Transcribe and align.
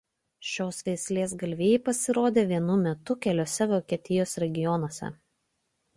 Šios 0.51 0.79
veislės 0.87 1.35
galvijai 1.43 1.83
pasirodė 1.89 2.45
vienu 2.53 2.79
metu 2.87 3.19
keliuose 3.27 3.69
Vokietijos 3.75 4.35
regionuose. 4.45 5.13